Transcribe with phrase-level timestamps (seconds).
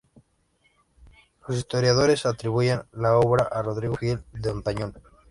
[1.47, 4.95] Los historiadores atribuyen la obra a Rodrigo Gil de Hontañón.